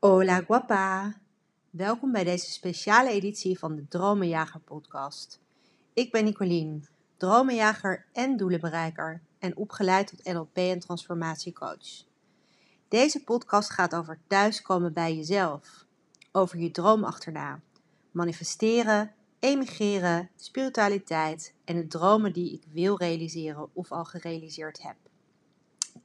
[0.00, 1.14] Hola guapa!
[1.70, 5.40] Welkom bij deze speciale editie van de Dromenjager podcast.
[5.92, 12.04] Ik ben Nicolien, dromenjager en doelenbereiker en opgeleid tot NLP en transformatiecoach.
[12.88, 15.84] Deze podcast gaat over thuiskomen bij jezelf,
[16.32, 17.60] over je droom achterna,
[18.10, 24.96] manifesteren, emigreren, spiritualiteit en de dromen die ik wil realiseren of al gerealiseerd heb.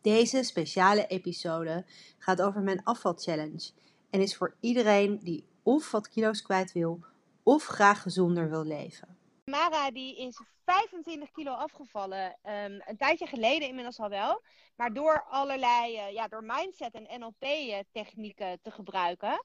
[0.02, 1.86] Deze speciale episode
[2.18, 3.72] gaat over mijn afvalchallenge
[4.16, 7.00] en is voor iedereen die of wat kilo's kwijt wil
[7.44, 9.18] of graag gezonder wil leven.
[9.46, 12.38] Mara die is 25 kilo afgevallen.
[12.42, 14.42] Ehm, een tijdje geleden inmiddels al wel.
[14.76, 19.44] Maar door allerlei, uh, ja, door mindset en NLP-technieken te gebruiken.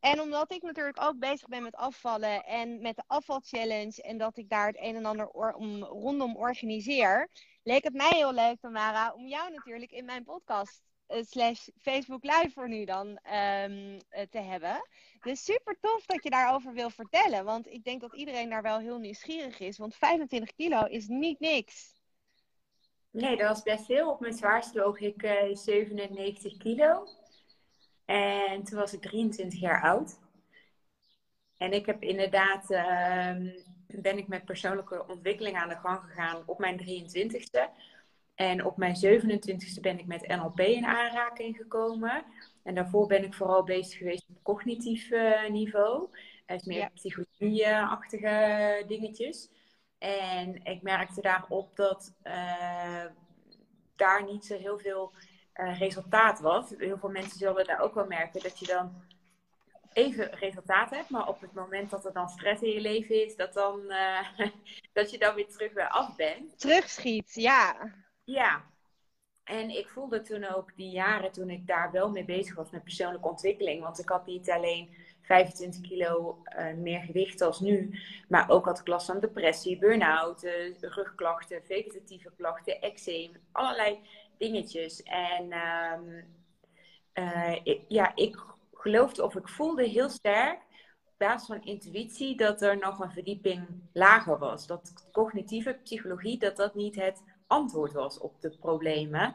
[0.00, 4.02] En omdat ik natuurlijk ook bezig ben met afvallen en met de afvalchallenge.
[4.02, 7.28] En dat ik daar het een en ander om, rondom organiseer.
[7.62, 10.89] Leek het mij heel leuk, Tamara, om jou natuurlijk in mijn podcast
[11.20, 13.98] slash Facebook Live voor nu dan um,
[14.30, 14.88] te hebben.
[15.20, 17.44] Dus super tof dat je daarover wil vertellen.
[17.44, 19.78] Want ik denk dat iedereen daar wel heel nieuwsgierig is.
[19.78, 21.98] Want 25 kilo is niet niks.
[23.10, 24.10] Nee, dat was best veel.
[24.10, 27.06] Op mijn zwaarste woog ik uh, 97 kilo.
[28.04, 30.18] En toen was ik 23 jaar oud.
[31.56, 33.36] En ik heb inderdaad, uh,
[33.86, 37.68] ben ik met persoonlijke ontwikkeling aan de gang gegaan op mijn 23ste.
[38.40, 42.24] En op mijn 27ste ben ik met NLP in aanraking gekomen.
[42.62, 46.08] En daarvoor ben ik vooral bezig geweest op cognitief uh, niveau.
[46.46, 46.90] Is meer ja.
[46.94, 49.50] psychologie-achtige dingetjes.
[49.98, 53.04] En ik merkte daarop dat uh,
[53.96, 55.12] daar niet zo heel veel
[55.54, 56.72] uh, resultaat was.
[56.78, 59.02] Heel veel mensen zullen daar ook wel merken dat je dan
[59.92, 63.36] even resultaat hebt, maar op het moment dat er dan stress in je leven is,
[63.36, 63.92] dat, dan,
[64.92, 66.58] dat je dan weer terug weer af bent.
[66.58, 67.92] Terugschiet, ja.
[68.24, 68.64] Ja,
[69.44, 72.84] en ik voelde toen ook die jaren toen ik daar wel mee bezig was met
[72.84, 73.82] persoonlijke ontwikkeling.
[73.82, 77.98] Want ik had niet alleen 25 kilo uh, meer gewicht als nu.
[78.28, 80.42] Maar ook had ik last van depressie, burn-out,
[80.80, 83.32] rugklachten, vegetatieve klachten, eczeem.
[83.52, 83.98] Allerlei
[84.38, 85.02] dingetjes.
[85.02, 86.24] En um,
[87.14, 88.36] uh, ik, ja, ik
[88.72, 90.58] geloofde of ik voelde heel sterk
[91.04, 94.66] op basis van intuïtie dat er nog een verdieping lager was.
[94.66, 99.34] Dat cognitieve psychologie, dat dat niet het antwoord was op de problemen.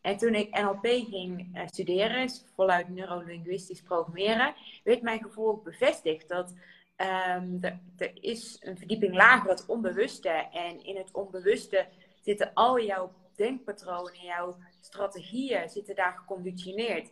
[0.00, 4.54] En toen ik NLP ging uh, studeren, voluit neurolinguistisch programmeren,
[4.84, 6.50] werd mijn gevoel bevestigd dat
[6.96, 10.28] um, er, er, is een verdieping lager, het onbewuste.
[10.52, 11.86] En in het onbewuste
[12.20, 17.10] zitten al jouw denkpatronen, jouw strategieën zitten daar geconditioneerd.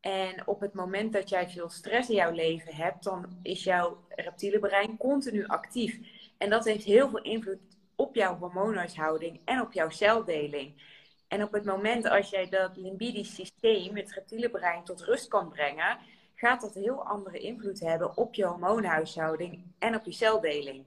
[0.00, 3.98] En op het moment dat jij veel stress in jouw leven hebt, dan is jouw
[4.08, 5.98] reptiele brein continu actief.
[6.38, 10.82] En dat heeft heel veel invloed op jouw hormoonhuishouding en op jouw celdeling.
[11.28, 15.48] En op het moment als jij dat limbidisch systeem, het reptiele brein, tot rust kan
[15.48, 15.98] brengen,
[16.34, 20.84] gaat dat heel andere invloed hebben op je hormoonhuishouding en op je celdeling.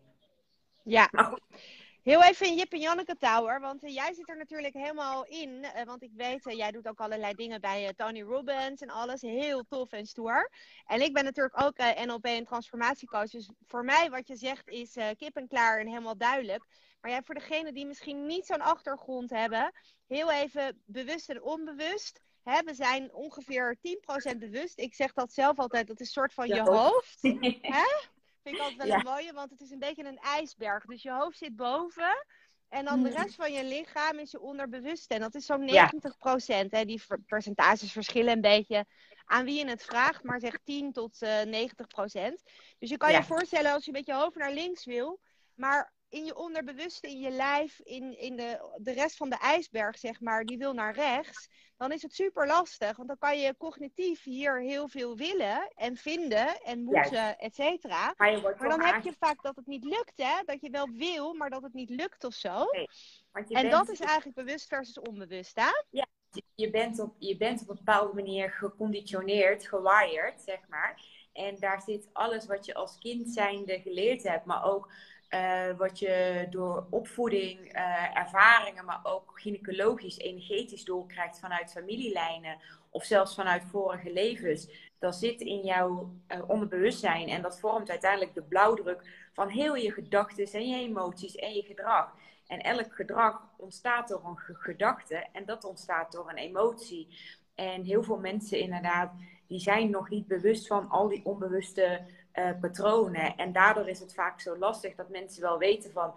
[0.84, 1.10] Ja.
[2.08, 5.50] Heel even in Jip en Janneke Tower, want uh, jij zit er natuurlijk helemaal in.
[5.50, 9.22] Uh, want ik weet, uh, jij doet ook allerlei dingen bij Tony Robbins en alles.
[9.22, 10.52] Heel tof en stoer.
[10.86, 13.30] En ik ben natuurlijk ook NLP en transformatiecoach.
[13.30, 16.66] Dus voor mij wat je zegt is kip en klaar en helemaal duidelijk.
[17.02, 19.72] Maar ja, voor degenen die misschien niet zo'n achtergrond hebben,
[20.06, 22.22] heel even bewust en onbewust.
[22.44, 23.78] Hè, we zijn ongeveer
[24.34, 24.80] 10% bewust.
[24.80, 27.22] Ik zeg dat zelf altijd, dat is een soort van ja, je hoofd.
[27.78, 27.86] Hè?
[28.48, 28.98] Vind ik altijd wel ja.
[28.98, 30.86] een mooie, want het is een beetje een ijsberg.
[30.86, 32.26] Dus je hoofd zit boven.
[32.70, 35.12] En dan de rest van je lichaam is je onderbewust.
[35.12, 36.72] En dat is zo'n 90 procent.
[36.72, 36.86] Ja.
[36.86, 38.86] Die percentages verschillen een beetje
[39.26, 40.24] aan wie je het vraagt.
[40.24, 42.44] Maar zeg 10 tot uh, 90 procent.
[42.78, 43.18] Dus je kan ja.
[43.18, 45.20] je voorstellen als je met je hoofd naar links wil.
[45.54, 49.98] Maar in je onderbewuste, in je lijf, in, in de, de rest van de ijsberg,
[49.98, 52.96] zeg maar, die wil naar rechts, dan is het super lastig.
[52.96, 58.14] Want dan kan je cognitief hier heel veel willen en vinden en moeten, et cetera.
[58.18, 60.44] Maar, maar, dan heb je vaak dat het niet lukt, hè?
[60.46, 62.66] Dat je wel wil, maar dat het niet lukt of zo.
[63.32, 63.72] En bent...
[63.72, 65.70] dat is eigenlijk bewust versus onbewust, hè?
[65.90, 66.08] Ja,
[66.56, 71.16] je bent op, je bent op een bepaalde manier geconditioneerd, gewired, zeg maar.
[71.34, 74.92] En daar zit alles wat je als kind zijnde geleerd hebt, maar ook
[75.30, 82.58] uh, wat je door opvoeding, uh, ervaringen, maar ook gynaecologisch, energetisch doorkrijgt vanuit familielijnen
[82.90, 88.34] of zelfs vanuit vorige levens, dat zit in jouw uh, onderbewustzijn en dat vormt uiteindelijk
[88.34, 92.14] de blauwdruk van heel je gedachten en je emoties en je gedrag.
[92.48, 97.08] En elk gedrag ontstaat door een gedachte en dat ontstaat door een emotie.
[97.56, 99.12] En heel veel mensen inderdaad,
[99.48, 102.06] die zijn nog niet bewust van al die onbewuste
[102.40, 103.36] uh, patronen.
[103.36, 106.14] En daardoor is het vaak zo lastig dat mensen wel weten van.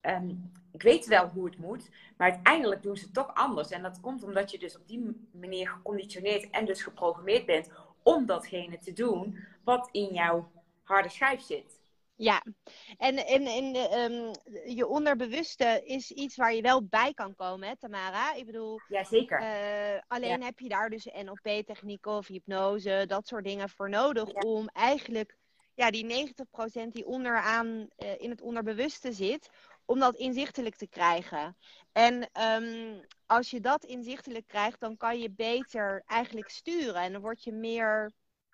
[0.00, 3.70] Um, ik weet wel hoe het moet, maar uiteindelijk doen ze het toch anders.
[3.70, 7.70] En dat komt omdat je dus op die manier geconditioneerd en dus geprogrammeerd bent
[8.02, 10.50] om datgene te doen wat in jouw
[10.82, 11.78] harde schijf zit.
[12.14, 12.42] Ja,
[12.96, 14.30] en, en, en um,
[14.66, 18.34] je onderbewuste is iets waar je wel bij kan komen, hè, Tamara?
[18.34, 19.40] Ik bedoel, ja, zeker.
[19.40, 24.68] Uh, alleen heb je daar dus NLP-technieken of hypnose, dat soort dingen voor nodig om
[24.68, 25.37] eigenlijk
[25.78, 26.32] ja, die
[26.86, 29.50] 90% die onderaan uh, in het onderbewuste zit,
[29.84, 31.56] om dat inzichtelijk te krijgen.
[31.92, 32.30] En
[32.62, 37.44] um, als je dat inzichtelijk krijgt, dan kan je beter eigenlijk sturen en dan word
[37.44, 38.12] je meer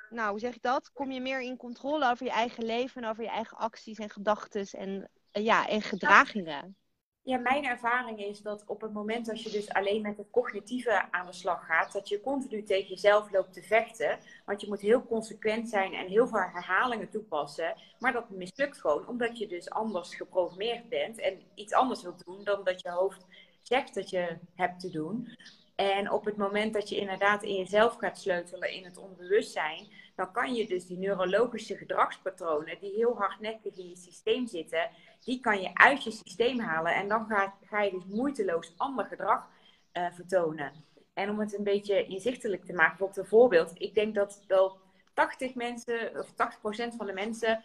[0.08, 0.92] nou, hoe zeg ik dat?
[0.92, 4.10] Kom je meer in controle over je eigen leven en over je eigen acties en
[4.10, 6.76] gedachten en, uh, ja, en gedragingen.
[7.24, 11.12] Ja, mijn ervaring is dat op het moment dat je dus alleen met het cognitieve
[11.12, 14.18] aan de slag gaat, dat je continu tegen jezelf loopt te vechten.
[14.44, 17.74] Want je moet heel consequent zijn en heel veel herhalingen toepassen.
[17.98, 22.44] Maar dat mislukt gewoon omdat je dus anders geprogrammeerd bent en iets anders wilt doen
[22.44, 23.26] dan dat je hoofd
[23.62, 25.36] zegt dat je hebt te doen.
[25.74, 30.32] En op het moment dat je inderdaad in jezelf gaat sleutelen in het onbewustzijn, dan
[30.32, 34.90] kan je dus die neurologische gedragspatronen die heel hardnekkig in je systeem zitten,
[35.24, 36.94] die kan je uit je systeem halen.
[36.94, 39.48] En dan ga, ga je dus moeiteloos ander gedrag
[39.92, 40.72] uh, vertonen.
[41.14, 43.72] En om het een beetje inzichtelijk te maken, bijvoorbeeld een voorbeeld.
[43.74, 44.78] Ik denk dat wel
[45.14, 47.64] 80 mensen, of 80% van de mensen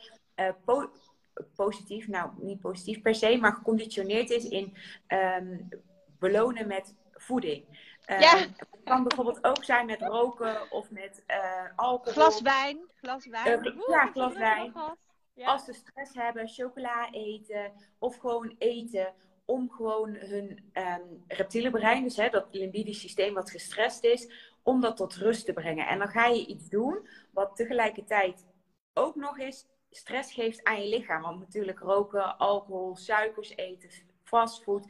[0.66, 0.90] po
[1.56, 4.76] positief, nou niet positief per se, maar geconditioneerd is in
[5.08, 5.68] um,
[6.20, 7.64] belonen met voeding.
[8.08, 8.46] Uh, ja.
[8.90, 12.14] Het kan bijvoorbeeld ook zijn met roken of met uh, alcohol.
[12.14, 12.80] Glas wijn.
[12.96, 13.66] Glas wijn.
[13.66, 14.74] Uh, ja, glas wijn.
[15.34, 15.52] Ja.
[15.52, 19.14] Als ze stress hebben, chocola eten of gewoon eten
[19.46, 24.32] om gewoon hun um, reptiele brein, dus hè, dat limbidisch systeem wat gestrest is,
[24.64, 25.88] om dat tot rust te brengen.
[25.88, 28.46] En dan ga je iets doen wat tegelijkertijd
[28.94, 31.22] ook nog eens stress geeft aan je lichaam.
[31.22, 33.90] Want natuurlijk roken, alcohol, suikers eten,
[34.24, 34.86] fastfood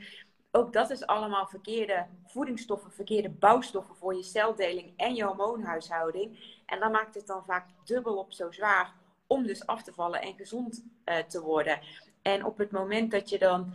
[0.51, 6.59] ook dat is allemaal verkeerde voedingsstoffen, verkeerde bouwstoffen voor je celdeling en je hormoonhuishouding.
[6.65, 8.93] En dan maakt het dan vaak dubbel op zo zwaar
[9.27, 11.79] om dus af te vallen en gezond uh, te worden.
[12.21, 13.73] En op het moment dat je dan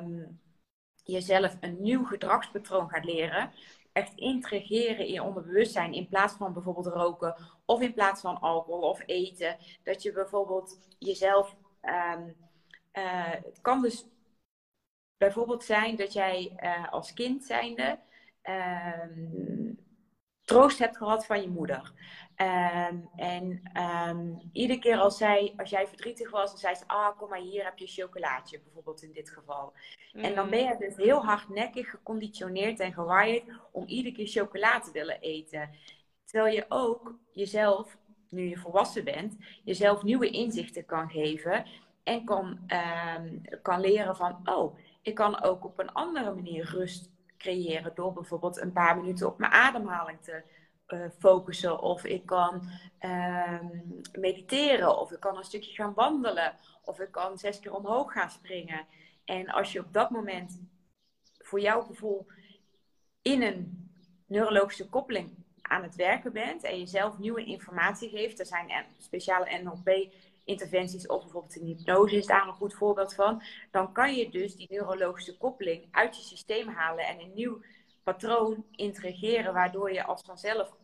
[0.00, 0.40] um,
[1.04, 3.52] jezelf een nieuw gedragspatroon gaat leren,
[3.92, 8.88] echt integreren in je onderbewustzijn in plaats van bijvoorbeeld roken of in plaats van alcohol
[8.88, 11.56] of eten, dat je bijvoorbeeld jezelf.
[11.82, 12.36] Um,
[12.92, 14.06] uh, het kan dus
[15.16, 17.98] bijvoorbeeld zijn dat jij uh, als kind zijnde
[18.44, 19.02] uh,
[20.46, 21.92] troost hebt gehad van je moeder.
[22.90, 23.62] Um, en
[24.08, 27.38] um, iedere keer als, zij, als jij verdrietig was, dan zei ze: Ah, kom maar
[27.38, 29.72] hier heb je een chocolaatje, bijvoorbeeld in dit geval.
[30.12, 30.24] Mm.
[30.24, 30.50] En dan mm.
[30.50, 35.70] ben je dus heel hardnekkig geconditioneerd en gewaaid om iedere keer chocolade te willen eten.
[36.24, 37.96] Terwijl je ook jezelf,
[38.28, 41.66] nu je volwassen bent, jezelf nieuwe inzichten kan geven
[42.04, 42.58] en kan,
[43.16, 48.12] um, kan leren van: Oh, ik kan ook op een andere manier rust creëren door
[48.12, 50.42] bijvoorbeeld een paar minuten op mijn ademhaling te
[50.88, 51.80] uh, focussen.
[51.80, 52.68] Of ik kan
[53.00, 53.60] uh,
[54.12, 54.98] mediteren.
[54.98, 56.56] Of ik kan een stukje gaan wandelen.
[56.82, 58.86] Of ik kan zes keer omhoog gaan springen.
[59.24, 60.60] En als je op dat moment
[61.38, 62.26] voor jouw gevoel
[63.22, 63.90] in een
[64.26, 70.12] neurologische koppeling aan het werken bent en jezelf nieuwe informatie geeft, er zijn speciale NLP
[70.46, 74.56] interventies of bijvoorbeeld een hypnose is daar een goed voorbeeld van, dan kan je dus
[74.56, 77.62] die neurologische koppeling uit je systeem halen en een nieuw
[78.02, 80.76] patroon integreren, waardoor je als vanzelf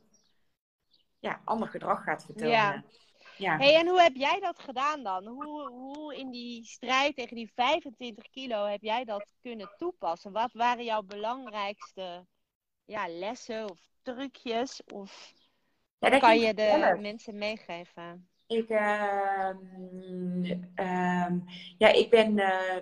[1.20, 2.50] ja, ander gedrag gaat vertonen.
[2.50, 2.84] Ja.
[3.36, 3.56] Ja.
[3.56, 5.26] Hey, en hoe heb jij dat gedaan dan?
[5.26, 10.32] Hoe, hoe in die strijd tegen die 25 kilo heb jij dat kunnen toepassen?
[10.32, 12.26] Wat waren jouw belangrijkste
[12.84, 14.82] ja, lessen of trucjes?
[14.84, 15.32] Of
[15.98, 18.31] ja, kan je de mensen meegeven?
[18.52, 19.50] Ik, uh,
[21.78, 22.76] ja, ik ben uh,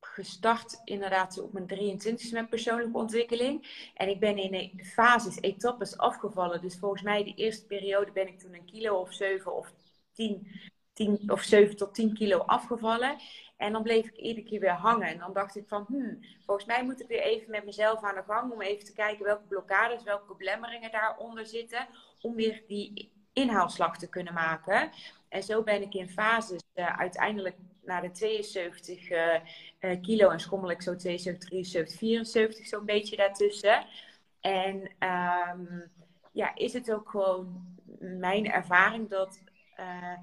[0.00, 3.90] gestart inderdaad op mijn 23 met persoonlijke ontwikkeling.
[3.94, 6.60] En ik ben in fases, etappes afgevallen.
[6.60, 9.72] Dus volgens mij de eerste periode ben ik toen een kilo of 7 of
[10.12, 10.46] 10,
[10.92, 13.16] 10 of 7 tot 10 kilo afgevallen.
[13.56, 15.08] En dan bleef ik iedere keer weer hangen.
[15.08, 18.14] En dan dacht ik van, hmm, volgens mij moet ik weer even met mezelf aan
[18.14, 18.52] de gang.
[18.52, 21.88] Om even te kijken welke blokkades, welke belemmeringen daaronder zitten.
[22.20, 24.90] Om weer die inhaalslag te kunnen maken.
[25.28, 29.34] En zo ben ik in fases uh, uiteindelijk naar de 72 uh,
[29.80, 33.86] uh, kilo en schommel ik zo 72, 73, 74, zo'n beetje daartussen.
[34.40, 35.90] En um,
[36.32, 39.42] ja, is het ook gewoon mijn ervaring dat
[39.74, 40.18] eh,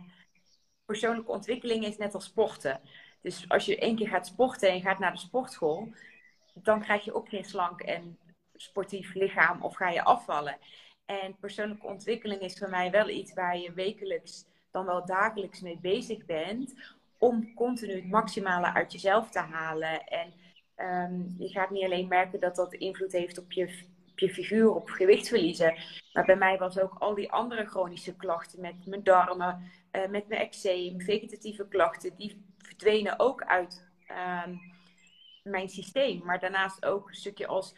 [0.85, 2.81] persoonlijke ontwikkeling is net als sporten.
[3.21, 5.93] Dus als je één keer gaat sporten en je gaat naar de sportschool,
[6.53, 8.17] dan krijg je ook geen slank en
[8.55, 10.57] sportief lichaam of ga je afvallen.
[11.05, 15.79] En persoonlijke ontwikkeling is voor mij wel iets waar je wekelijks, dan wel dagelijks mee
[15.81, 16.75] bezig bent.
[17.17, 20.03] Om continu het maximale uit jezelf te halen.
[20.03, 20.33] En
[20.77, 23.83] um, je gaat niet alleen merken dat dat invloed heeft op je,
[24.15, 25.75] je figuur, op gewicht verliezen.
[26.13, 30.27] Maar bij mij was ook al die andere chronische klachten met mijn darmen, uh, met
[30.27, 34.55] mijn eczeem, vegetatieve klachten, die verdwenen ook uit ehm,
[35.43, 36.21] mijn systeem.
[36.25, 37.75] Maar daarnaast ook een stukje als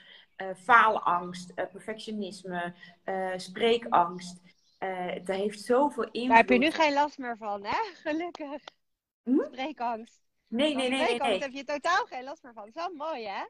[0.55, 2.73] faalangst, uh, perfectionisme,
[3.35, 4.41] spreekangst.
[5.23, 6.27] dat heeft zoveel invloed.
[6.27, 7.77] Daar heb je nu geen last meer van, hè?
[8.03, 8.63] Gelukkig.
[9.23, 9.43] Hm?
[9.51, 10.21] Spreekangst.
[10.47, 10.99] Nee, nee, nee.
[10.99, 11.39] nee, nee.
[11.39, 12.65] heb je totaal geen last meer van.
[12.65, 13.43] Dat is wel mooi, hè?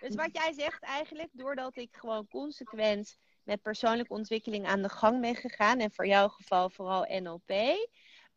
[0.00, 5.20] Dus wat jij zegt eigenlijk, doordat ik gewoon consequent met persoonlijke ontwikkeling aan de gang
[5.20, 7.52] ben gegaan, en voor jouw geval vooral NLP,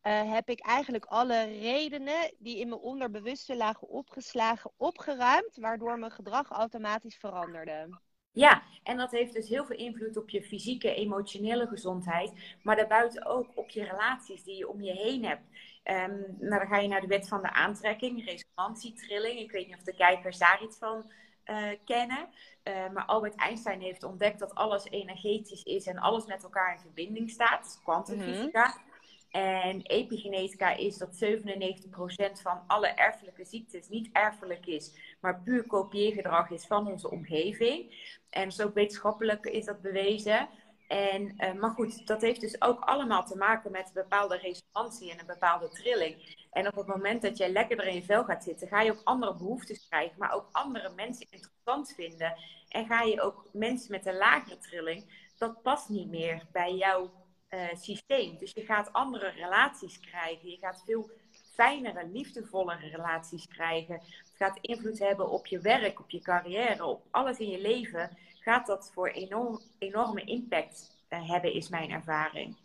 [0.04, 6.12] uh, heb ik eigenlijk alle redenen die in mijn onderbewuste lagen opgeslagen, opgeruimd, waardoor mijn
[6.12, 8.00] gedrag automatisch veranderde.
[8.34, 12.32] Ja, en dat heeft dus heel veel invloed op je fysieke, emotionele gezondheid,
[12.64, 15.48] maar daarbuiten ook op je relaties die je om je heen hebt.
[15.84, 19.40] Um, nou, dan ga je naar de wet van de aantrekking, resonantietrilling.
[19.40, 21.12] Ik weet niet of de kijkers daar iets van
[21.46, 22.30] uh, kennen.
[22.64, 26.82] Uh, maar Albert Einstein heeft ontdekt dat alles energetisch is en alles met elkaar in
[26.82, 27.80] verbinding staat.
[27.84, 28.66] Kwantumfysica.
[28.68, 28.90] Mm
[29.32, 36.50] En epigenetica is dat 97% van alle erfelijke ziektes niet erfelijk is, maar puur kopieergedrag
[36.50, 38.10] is van onze omgeving.
[38.30, 40.50] En ook wetenschappelijk is dat bewezen.
[40.88, 45.12] En, uh, maar goed, dat heeft dus ook allemaal te maken met een bepaalde resonantie
[45.12, 46.46] en een bepaalde trilling.
[46.52, 49.02] En op het moment dat jij lekkerder in je vel gaat zitten, ga je ook
[49.04, 52.38] andere behoeftes krijgen, maar ook andere mensen interessant vinden.
[52.68, 57.21] En ga je ook mensen met een lagere trilling, dat past niet meer bij jouw
[57.56, 58.38] uh, systeem.
[58.38, 60.50] Dus je gaat andere relaties krijgen.
[60.50, 61.10] Je gaat veel
[61.54, 63.94] fijnere, liefdevollere relaties krijgen.
[63.94, 68.18] Het gaat invloed hebben op je werk, op je carrière, op alles in je leven.
[68.40, 72.56] Gaat dat voor enorm, enorme impact uh, hebben, is mijn ervaring.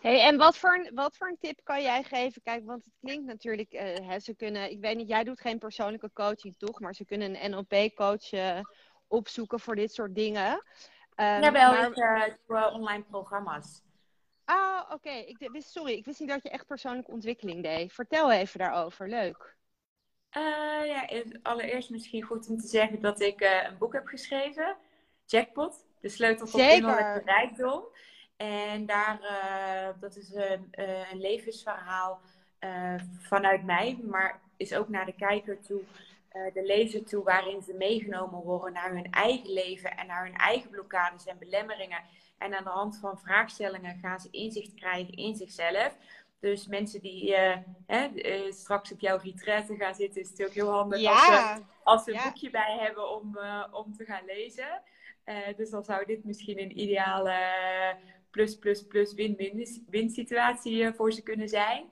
[0.00, 2.42] Hey, en wat voor, een, wat voor een tip kan jij geven?
[2.42, 5.58] Kijk, want het klinkt natuurlijk, uh, hè, ze kunnen, ik weet niet, jij doet geen
[5.58, 8.60] persoonlijke coaching toch, maar ze kunnen een NLP-coach uh,
[9.06, 10.52] opzoeken voor dit soort dingen.
[11.16, 12.26] Um, Jawel, maar...
[12.26, 13.82] ik doe online programma's.
[14.48, 14.94] Ah, oké.
[14.94, 15.20] Okay.
[15.20, 17.92] Ik Sorry, ik wist niet dat je echt persoonlijke ontwikkeling deed.
[17.92, 19.56] Vertel even daarover, leuk.
[20.84, 21.08] ja,
[21.42, 24.76] allereerst misschien goed om te zeggen dat ik een boek heb geschreven,
[25.24, 27.84] Jackpot, de sleutel tot innerlijke rijkdom.
[28.36, 32.20] En daar, uh, dat is een, uh, een levensverhaal
[32.60, 35.82] uh, vanuit mij, maar is ook naar de kijker toe,
[36.52, 40.70] de lezer toe, waarin ze meegenomen worden naar hun eigen leven en naar hun eigen
[40.70, 42.02] blokkades en belemmeringen.
[42.38, 45.96] En aan de hand van vraagstellingen gaan ze inzicht krijgen in zichzelf.
[46.40, 47.34] Dus mensen die
[47.86, 48.08] hè,
[48.52, 52.12] straks op jouw retraite gaan zitten, is het natuurlijk heel handig als, ze, als ze
[52.12, 53.38] een boekje bij hebben om,
[53.72, 54.82] om te gaan lezen.
[55.56, 57.36] dus dan zou dit misschien een ideale
[58.30, 61.84] plus, plus, plus win-win situatie eh, voor ze kunnen zijn.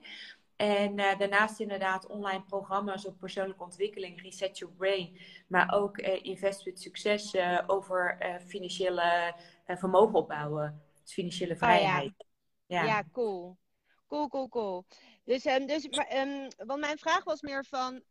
[0.55, 5.17] En daarnaast inderdaad online programma's op persoonlijke ontwikkeling, Reset Your Brain.
[5.47, 9.35] Maar ook Invest with Succes uh, over financiële
[9.75, 10.81] vermogen opbouwen.
[11.03, 12.13] Dus financiële vrijheid.
[12.17, 12.27] Oh,
[12.65, 12.81] ja.
[12.81, 12.83] Ja.
[12.83, 13.03] ja.
[13.11, 13.57] cool.
[14.07, 14.85] Cool, cool, cool.
[15.23, 18.03] Dus, um, dus maar, um, want mijn vraag was meer van,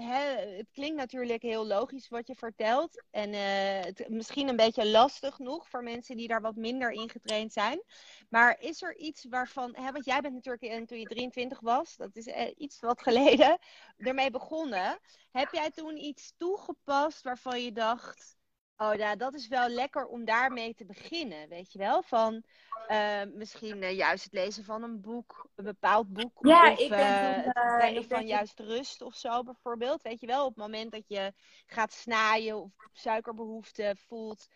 [0.00, 3.04] het klinkt natuurlijk heel logisch wat je vertelt.
[3.10, 7.10] En uh, het, misschien een beetje lastig nog voor mensen die daar wat minder in
[7.10, 7.82] getraind zijn.
[8.28, 12.16] Maar is er iets waarvan, hè, want jij bent natuurlijk toen je 23 was, dat
[12.16, 13.58] is iets wat geleden,
[13.96, 14.98] ermee begonnen.
[15.30, 18.36] Heb jij toen iets toegepast waarvan je dacht,
[18.78, 22.02] Oh ja, dat is wel lekker om daarmee te beginnen, weet je wel?
[22.02, 22.42] Van
[22.88, 26.38] uh, misschien uh, juist het lezen van een boek, een bepaald boek.
[26.40, 28.26] Ja, of ik ben uh, het brengen van ben...
[28.26, 30.02] juist rust of zo bijvoorbeeld.
[30.02, 31.32] Weet je wel, op het moment dat je
[31.66, 34.46] gaat snijden of suikerbehoefte voelt,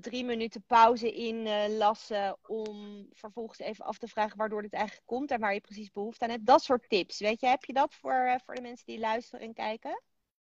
[0.00, 5.40] drie minuten pauze inlassen om vervolgens even af te vragen waardoor dit eigenlijk komt en
[5.40, 6.46] waar je precies behoefte aan hebt.
[6.46, 9.54] Dat soort tips, weet je, heb je dat voor, voor de mensen die luisteren en
[9.54, 10.02] kijken?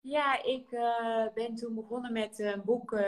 [0.01, 3.01] Ja, ik uh, ben toen begonnen met een boek uh,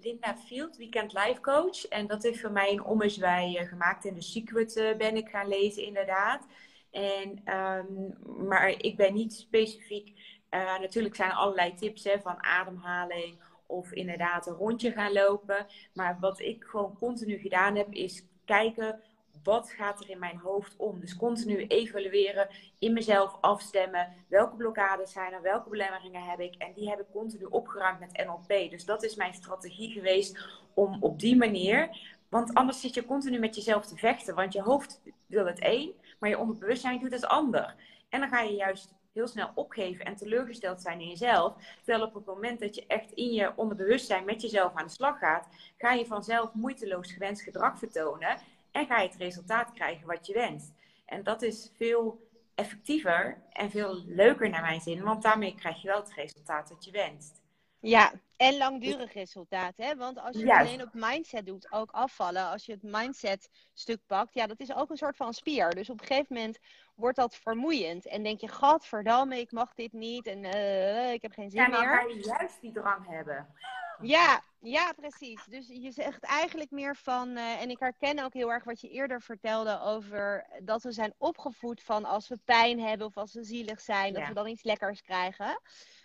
[0.00, 1.84] Linda Field, Weekend Life Coach.
[1.84, 4.04] En dat heeft voor mij een ommezwaai gemaakt.
[4.04, 6.46] En de Secret ben ik gaan lezen, inderdaad.
[6.90, 10.38] En, um, maar ik ben niet specifiek.
[10.80, 15.66] natuurlijk zijn er allerlei tips hè, van ademhaling of inderdaad een rondje gaan lopen.
[15.94, 19.00] Maar wat ik gewoon continu gedaan heb, is kijken
[19.42, 21.00] wat gaat er in mijn hoofd om?
[21.00, 24.12] Dus continu evalueren, in mezelf afstemmen.
[24.28, 25.42] Welke blokkades zijn er?
[25.42, 26.54] Welke belemmeringen heb ik?
[26.54, 28.70] En die heb ik continu opgeruimd met NLP.
[28.70, 30.38] Dus dat is mijn strategie geweest
[30.74, 31.98] om op die manier.
[32.28, 34.34] Want anders zit je continu met jezelf te vechten.
[34.34, 37.74] Want je hoofd wil het één, maar je onderbewustzijn doet het ander.
[38.08, 41.54] En dan ga je juist heel snel opgeven en teleurgesteld zijn in jezelf.
[41.84, 45.18] Terwijl op het moment dat je echt in je onderbewustzijn met jezelf aan de slag
[45.18, 48.38] gaat, ga je vanzelf moeiteloos gewenst gedrag vertonen.
[48.72, 50.72] En ga je het resultaat krijgen wat je wenst.
[51.06, 55.88] En dat is veel effectiever en veel leuker naar mijn zin, want daarmee krijg je
[55.88, 57.40] wel het resultaat dat je wenst.
[57.80, 59.76] Ja, en langdurig resultaat.
[59.76, 59.96] Hè?
[59.96, 62.46] Want als je het alleen op mindset doet, ook afvallen.
[62.46, 65.70] Als je het mindset stuk pakt, ja, dat is ook een soort van spier.
[65.70, 66.58] Dus op een gegeven moment
[66.94, 68.06] wordt dat vermoeiend.
[68.06, 70.26] En denk je, gadverdamme, ik mag dit niet.
[70.26, 71.80] En uh, ik heb geen zin ja, meer.
[71.80, 73.54] Ja, maar je juist die drang hebben.
[74.02, 75.44] Ja, ja, precies.
[75.44, 78.88] Dus je zegt eigenlijk meer van, uh, en ik herken ook heel erg wat je
[78.88, 83.44] eerder vertelde over dat we zijn opgevoed van als we pijn hebben of als we
[83.44, 85.60] zielig zijn, dat we dan iets lekkers krijgen.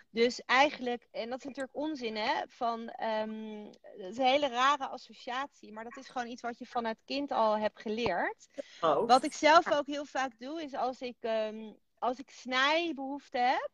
[0.10, 2.44] Dus eigenlijk, en dat is natuurlijk onzin, hè?
[2.48, 3.64] Van, um,
[3.98, 7.32] dat is een hele rare associatie, maar dat is gewoon iets wat je vanuit kind
[7.32, 8.48] al hebt geleerd.
[8.82, 9.08] Oh.
[9.08, 13.70] Wat ik zelf ook heel vaak doe, is als ik, um, als ik snijbehoefte heb,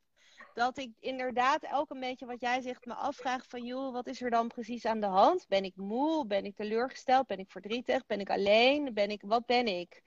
[0.54, 4.22] dat ik inderdaad elk een beetje wat jij zegt me afvraag van joh, wat is
[4.22, 5.46] er dan precies aan de hand?
[5.48, 6.28] Ben ik moe?
[6.28, 7.28] Ben ik teleurgesteld?
[7.28, 8.06] Ben ik verdrietig?
[8.06, 8.94] Ben ik alleen?
[8.94, 10.02] Ben ik, wat ben ik?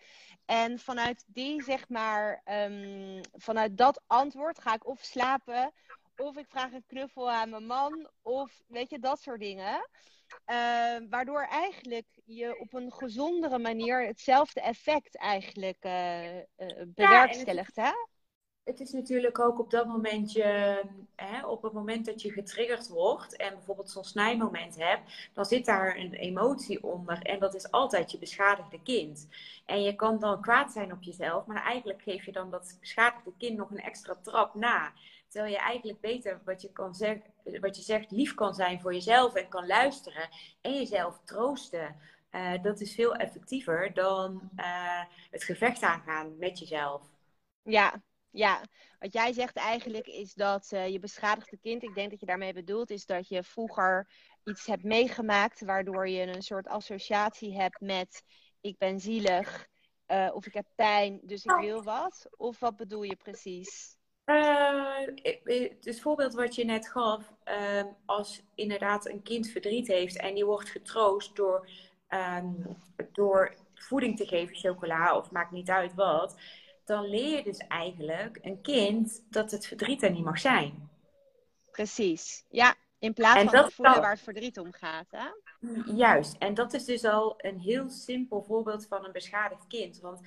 [0.44, 5.72] En vanuit die, zeg maar, um, vanuit dat antwoord ga ik of slapen
[6.16, 8.10] of ik vraag een knuffel aan mijn man.
[8.22, 9.88] Of weet je, dat soort dingen.
[10.50, 16.42] Uh, waardoor eigenlijk je op een gezondere manier hetzelfde effect eigenlijk uh, uh,
[16.86, 17.76] bewerkstelligt.
[17.76, 17.94] Ja,
[18.64, 20.80] het is natuurlijk ook op dat moment je,
[21.16, 25.64] hè, op het moment dat je getriggerd wordt en bijvoorbeeld zo'n snijmoment hebt, dan zit
[25.64, 29.28] daar een emotie onder en dat is altijd je beschadigde kind.
[29.66, 33.33] En je kan dan kwaad zijn op jezelf, maar eigenlijk geef je dan dat beschadigde
[33.38, 34.92] kind nog een extra trap na.
[35.28, 36.97] Terwijl je eigenlijk beter wat je, kan
[37.61, 40.28] wat je zegt lief kan zijn voor jezelf en kan luisteren
[40.61, 41.97] en jezelf troosten.
[42.30, 47.02] Uh, dat is veel effectiever dan uh, het gevecht aangaan met jezelf.
[47.62, 48.02] Ja,
[48.35, 48.61] ja,
[48.99, 52.53] wat jij zegt eigenlijk is dat uh, je beschadigde kind, ik denk dat je daarmee
[52.53, 54.09] bedoelt, is dat je vroeger
[54.45, 58.23] iets hebt meegemaakt waardoor je een soort associatie hebt met
[58.61, 59.67] ik ben zielig
[60.09, 62.29] uh, of ik heb pijn, dus ik wil wat.
[62.37, 63.97] Of wat bedoel je precies?
[64.25, 65.07] Uh,
[65.81, 70.45] het voorbeeld wat je net gaf, uh, als inderdaad een kind verdriet heeft en die
[70.45, 71.69] wordt getroost door,
[72.09, 72.76] um,
[73.12, 76.37] door voeding te geven, chocola of maakt niet uit wat,
[76.85, 80.90] dan leer je dus eigenlijk een kind dat het verdriet er niet mag zijn.
[81.70, 82.75] Precies, ja.
[82.99, 85.07] In plaats van dat voelen waar het verdriet om gaat.
[85.11, 85.27] Hè?
[85.94, 90.01] Juist, en dat is dus al een heel simpel voorbeeld van een beschadigd kind.
[90.01, 90.20] Want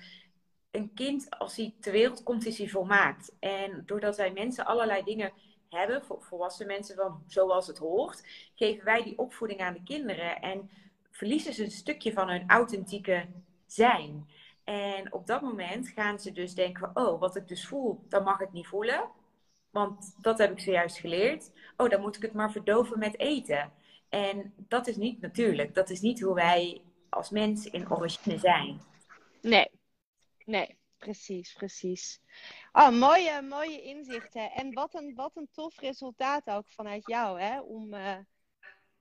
[0.72, 3.36] een kind, als hij ter wereld komt, is hij volmaakt.
[3.40, 5.34] En doordat wij mensen allerlei dingen
[5.70, 8.24] hebben, voor volwassen mensen van zoals het hoort,
[8.56, 10.70] geven wij die opvoeding aan de kinderen en
[11.12, 13.28] verliezen ze een stukje van hun authentieke
[13.66, 14.30] zijn.
[14.68, 18.40] En op dat moment gaan ze dus denken: oh, wat ik dus voel, dan mag
[18.40, 19.10] ik niet voelen.
[19.70, 21.52] Want dat heb ik zojuist geleerd.
[21.78, 23.72] Oh, dan moet ik het maar verdoven met eten.
[24.10, 25.74] En dat is niet natuurlijk.
[25.74, 28.82] Dat is niet hoe wij als mens in origine zijn.
[29.42, 29.70] Nee,
[30.46, 32.22] nee, precies, precies.
[32.72, 34.52] Oh, mooie, mooie inzichten.
[34.52, 37.62] En wat een, wat een tof resultaat ook vanuit jou, hè?
[37.62, 38.18] Om, uh,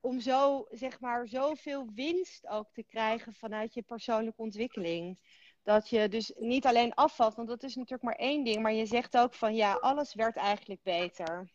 [0.00, 5.18] om zo, zeg maar, zoveel winst ook te krijgen vanuit je persoonlijke ontwikkeling.
[5.66, 8.62] Dat je dus niet alleen afvalt, want dat is natuurlijk maar één ding.
[8.62, 11.50] Maar je zegt ook van ja, alles werd eigenlijk beter.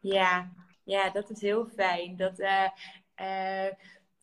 [0.00, 0.52] Ja,
[0.84, 2.16] ja dat is heel fijn.
[2.16, 2.68] Dat, uh,
[3.20, 3.66] uh,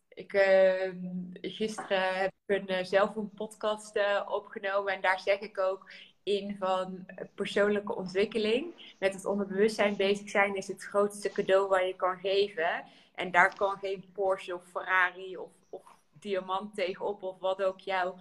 [0.08, 0.94] ik, uh,
[1.40, 5.90] gisteren heb ik een, zelf een podcast opgenomen en daar zeg ik ook
[6.22, 8.94] in van persoonlijke ontwikkeling.
[8.98, 12.84] Met het onderbewustzijn bezig zijn is het grootste cadeau wat je kan geven.
[13.14, 18.16] En daar kan geen Porsche of Ferrari of, of diamant tegenop of wat ook jouw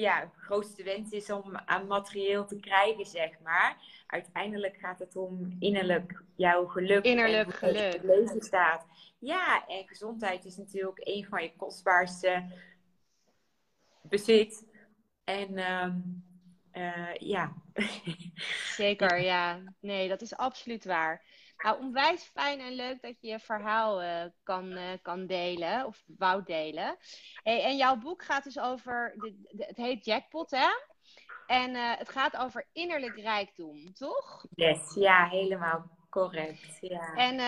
[0.00, 3.76] ja, grootste wens is om aan materieel te krijgen, zeg maar.
[4.06, 7.04] Uiteindelijk gaat het om innerlijk jouw geluk.
[7.04, 7.92] Innerlijk geluk.
[7.92, 8.86] Het leven staat.
[9.18, 12.44] Ja, en gezondheid is natuurlijk een van je kostbaarste
[14.02, 14.66] bezit.
[15.24, 16.24] En um,
[16.72, 17.52] uh, ja.
[18.76, 19.60] Zeker, ja.
[19.80, 21.24] Nee, dat is absoluut waar.
[21.62, 26.04] Nou, onwijs fijn en leuk dat je je verhaal uh, kan, uh, kan delen, of
[26.06, 26.96] wou delen.
[27.42, 30.68] Hey, en jouw boek gaat dus over, de, de, het heet Jackpot, hè?
[31.46, 34.46] En uh, het gaat over innerlijk rijkdom, toch?
[34.54, 36.78] Yes, ja, helemaal correct.
[36.80, 37.14] Ja.
[37.14, 37.40] En,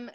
[0.00, 0.10] um,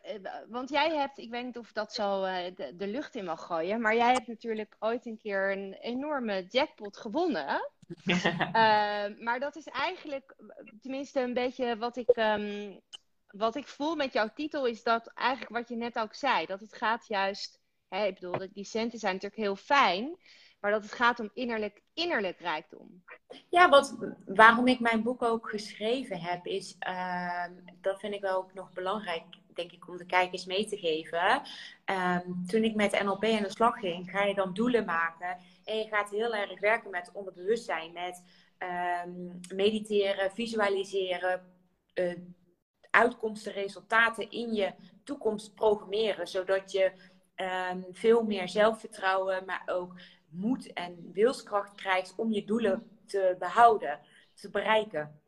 [0.49, 2.21] want jij hebt, ik weet niet of dat zo
[2.55, 6.45] de, de, lucht in mag gooien, maar jij hebt natuurlijk ooit een keer een enorme
[6.49, 7.71] jackpot gewonnen.
[9.25, 10.35] maar dat is eigenlijk,
[10.81, 12.81] tenminste een beetje wat ik um,
[13.37, 16.45] wat ik voel met jouw titel is dat eigenlijk wat je net ook zei.
[16.45, 20.17] Dat het gaat juist, hè, ik bedoel, die centen zijn natuurlijk heel fijn.
[20.65, 23.03] Maar dat het gaat om innerlijk, innerlijk rijkdom.
[23.49, 27.45] Ja, wat, waarom ik mijn boek ook geschreven heb, is, uh,
[27.81, 31.41] dat vind ik wel ook nog belangrijk, denk ik, om de kijkers mee te geven.
[31.91, 32.17] Uh,
[32.47, 35.37] toen ik met NLP aan de slag ging, ga je dan doelen maken.
[35.63, 38.23] En je gaat heel erg werken met onderbewustzijn, met
[38.59, 39.03] uh,
[39.55, 41.41] mediteren, visualiseren,
[41.93, 42.13] uh,
[42.95, 46.27] uitkomsten, resultaten in je toekomst programmeren.
[46.27, 46.91] Zodat je
[47.35, 49.93] ehm, veel meer zelfvertrouwen, maar ook
[50.29, 53.99] moed en wilskracht krijgt om je doelen te behouden,
[54.33, 55.19] te bereiken.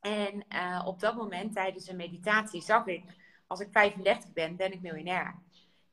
[0.00, 3.04] En uh, op dat moment tijdens een meditatie zag ik,
[3.46, 5.38] als ik 35 ben, ben ik miljonair.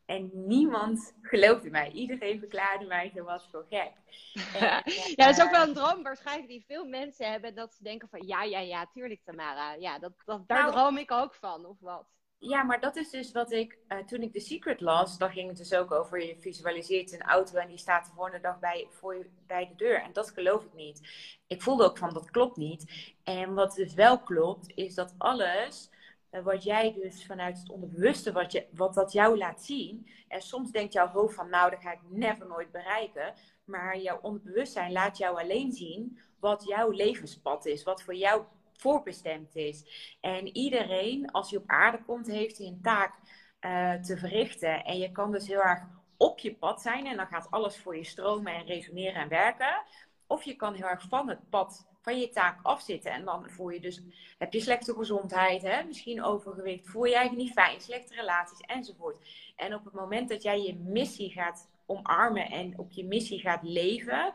[0.06, 1.92] En niemand geloofde mij.
[1.92, 3.92] Iedereen verklaarde mij zo wat voor gek.
[5.16, 7.56] ja, dat is ook wel een droom waarschijnlijk die veel mensen hebben.
[7.56, 9.74] Dat ze denken van ja, ja, ja, tuurlijk Tamara.
[9.74, 12.06] Ja, dat, dat, daar nou, droom ik ook van, of wat?
[12.38, 15.48] Ja, maar dat is dus wat ik, uh, toen ik The Secret las, dan ging
[15.48, 18.88] het dus ook over je visualiseert een auto en die staat de volgende dag bij,
[18.90, 20.02] voor je, bij de deur.
[20.02, 21.02] En dat geloof ik niet.
[21.48, 23.14] Ik voelde ook van dat klopt niet.
[23.24, 25.90] En wat dus wel klopt, is dat alles
[26.44, 30.08] wat jij dus vanuit het onderbewuste, wat, je, wat dat jou laat zien.
[30.28, 33.34] En soms denkt jouw hoofd van nou, dat ga ik never nooit bereiken.
[33.66, 37.84] Maar jouw onderbewustzijn laat jou alleen zien wat jouw levenspad is.
[37.84, 38.44] Wat voor jou
[38.74, 39.86] voorbestemd is.
[40.22, 43.14] En iedereen, als hij op aarde komt, heeft hij een taak
[43.62, 44.84] uh, te verrichten.
[44.84, 45.84] En je kan dus heel erg
[46.18, 49.84] op je pad zijn en dan gaat alles voor je stromen en resoneren en werken.
[50.28, 53.12] Of je kan heel erg van het pad van je taak afzitten.
[53.12, 54.02] En dan voel je dus,
[54.38, 55.84] heb je slechte gezondheid, hè?
[55.84, 59.18] misschien overgewicht, voel je eigenlijk niet fijn, slechte relaties enzovoort.
[59.56, 63.64] En op het moment dat jij je missie gaat omarmen en op je missie gaat
[63.64, 64.34] leven,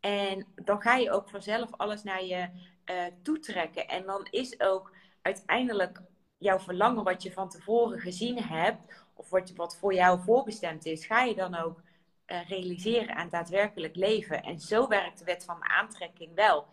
[0.00, 2.48] en dan ga je ook vanzelf alles naar je
[2.84, 3.88] uh, toetrekken.
[3.88, 6.00] En dan is ook uiteindelijk
[6.38, 11.06] jouw verlangen wat je van tevoren gezien hebt, of wat, wat voor jou voorbestemd is,
[11.06, 11.80] ga je dan ook
[12.26, 14.42] uh, realiseren en daadwerkelijk leven.
[14.42, 16.66] En zo werkt de wet van aantrekking wel.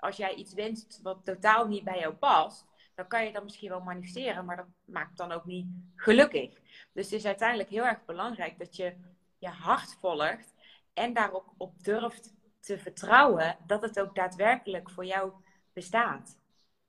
[0.00, 3.68] Als jij iets wenst wat totaal niet bij jou past, dan kan je dat misschien
[3.68, 6.50] wel manifesteren, maar dat maakt dan ook niet gelukkig.
[6.92, 8.96] Dus het is uiteindelijk heel erg belangrijk dat je
[9.38, 10.54] je hart volgt
[10.94, 15.32] en daarop op durft te vertrouwen dat het ook daadwerkelijk voor jou
[15.72, 16.38] bestaat.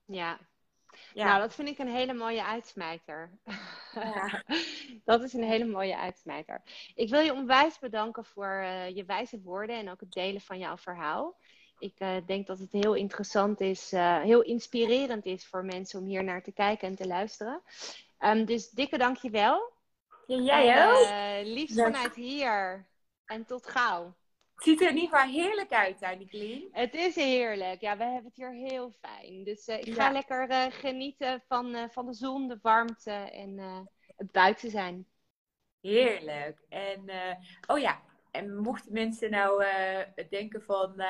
[0.06, 0.39] Ja.
[1.13, 1.26] ja.
[1.26, 3.39] Nou, dat vind ik een hele mooie uitsmijter.
[3.93, 4.43] Ja.
[5.06, 6.62] dat is een hele mooie uitsmijter.
[6.95, 10.58] Ik wil je onwijs bedanken voor uh, je wijze woorden en ook het delen van
[10.58, 11.38] jouw verhaal.
[11.82, 16.06] Ik uh, denk dat het heel interessant is, uh, heel inspirerend is voor mensen om
[16.06, 17.62] hier naar te kijken en te luisteren.
[18.20, 19.72] Um, dus dikke dankjewel.
[20.28, 21.46] Ja, jij ook.
[21.46, 22.88] liefst vanuit hier.
[23.26, 24.15] En tot gauw.
[24.56, 27.82] Het ziet er ieder geval heerlijk uit, Annie Het is heerlijk.
[27.82, 29.44] Ja, we hebben het hier heel fijn.
[29.44, 33.58] Dus uh, ik ga lekker uh, genieten van, uh, van de zon, de warmte en
[34.15, 35.08] het buiten zijn.
[35.82, 36.62] Heerlijk.
[36.70, 37.12] En
[37.67, 39.63] oh ja, en mochten mensen nou
[40.30, 41.04] denken van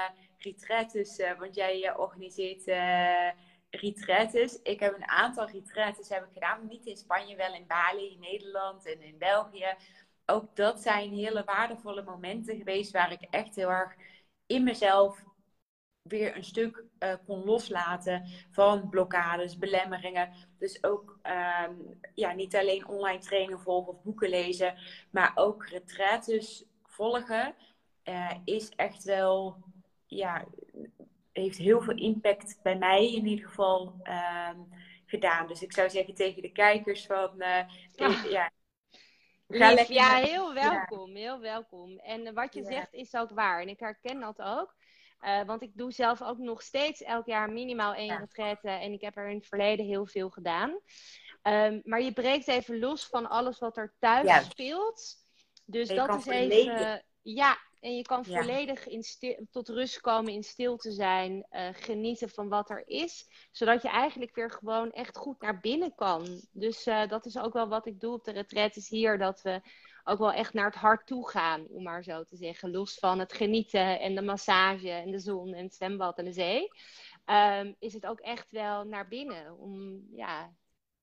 [0.44, 2.66] retretes, want jij organiseert
[3.70, 4.62] retretes.
[4.62, 8.20] Ik heb een aantal retretes heb ik gedaan, niet in Spanje, wel in Bali, in
[8.20, 9.76] Nederland en in België
[10.32, 13.96] ook dat zijn hele waardevolle momenten geweest waar ik echt heel erg
[14.46, 15.24] in mezelf
[16.02, 20.34] weer een stuk uh, kon loslaten van blokkades, belemmeringen.
[20.58, 21.74] Dus ook ehm,
[22.16, 24.78] ja, niet alleen online trainen volgen of boeken lezen,
[25.12, 27.56] maar ook retraites volgen
[28.04, 29.58] uh, is echt wel,
[30.12, 30.46] ja,
[31.32, 34.50] heeft heel veel impact bij mij in ieder geval uh,
[35.06, 35.48] gedaan.
[35.48, 37.64] Dus ik zou zeggen tegen de kijkers van, uh,
[38.30, 38.52] ja,
[39.88, 42.00] ja, heel welkom, heel welkom.
[42.00, 43.62] En wat je zegt is ook waar.
[43.62, 44.76] En ik herken dat ook.
[45.22, 48.18] Uh, want ik doe zelf ook nog steeds elk jaar minimaal één ja.
[48.18, 48.70] retraite.
[48.70, 50.80] En ik heb er in het verleden heel veel gedaan.
[51.44, 54.42] Um, maar je breekt even los van alles wat er thuis ja.
[54.42, 55.16] speelt.
[55.66, 57.06] Dus dat is even.
[57.22, 59.04] Ja, en je kan volledig in
[59.52, 63.28] tot rust komen, in stilte zijn, uh, genieten van wat er is.
[63.52, 66.42] Zodat je eigenlijk weer gewoon echt goed naar binnen kan.
[66.52, 69.18] Dus uh, dat is ook wel wat ik doe op de retretes hier.
[69.18, 69.62] Dat we
[70.04, 72.72] ook wel echt naar het hart toe gaan, om maar zo te zeggen.
[72.72, 76.34] Los van het genieten en de massage en de zon en het zwembad en de
[76.34, 76.68] zee.
[77.26, 79.58] Um, is het ook echt wel naar binnen.
[79.58, 80.54] Om ja,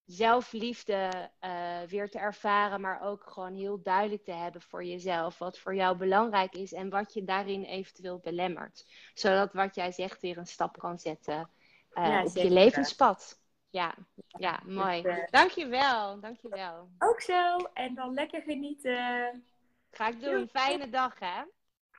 [0.09, 5.59] zelfliefde uh, weer te ervaren, maar ook gewoon heel duidelijk te hebben voor jezelf wat
[5.59, 8.85] voor jou belangrijk is en wat je daarin eventueel belemmert.
[9.15, 11.51] Zodat wat jij zegt weer een stap kan zetten
[11.95, 13.41] uh, ja, op je levenspad.
[13.71, 13.95] Ja,
[14.39, 15.03] ja, mooi.
[15.03, 16.89] Dus, uh, dankjewel, dankjewel.
[16.99, 17.57] Ook zo.
[17.75, 19.45] En dan lekker genieten.
[19.91, 20.49] Ga ik doen.
[20.49, 21.43] Fijne dag, hè?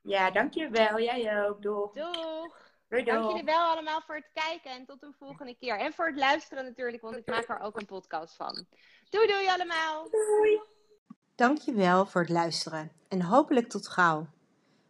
[0.04, 1.00] Ja, dankjewel.
[1.00, 1.62] Jij ook.
[1.62, 1.94] Doeg.
[1.94, 2.69] Doeg.
[2.90, 5.80] Dank jullie wel allemaal voor het kijken en tot een volgende keer.
[5.80, 8.66] En voor het luisteren natuurlijk, want ik maak er ook een podcast van.
[9.10, 10.10] Doei doei allemaal!
[10.10, 10.62] Doei!
[11.36, 14.28] Dankjewel voor het luisteren en hopelijk tot gauw.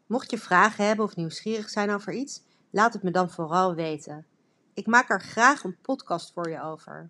[0.07, 4.25] Mocht je vragen hebben of nieuwsgierig zijn over iets, laat het me dan vooral weten.
[4.73, 7.09] Ik maak er graag een podcast voor je over.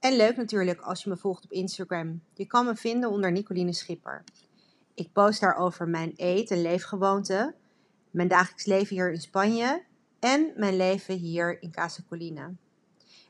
[0.00, 2.22] En leuk natuurlijk als je me volgt op Instagram.
[2.34, 4.24] Je kan me vinden onder Nicoline Schipper.
[4.94, 7.54] Ik post daarover mijn eet- en leefgewoonten,
[8.10, 9.90] mijn dagelijks leven hier in Spanje
[10.22, 12.52] en mijn leven hier in Casa Colina.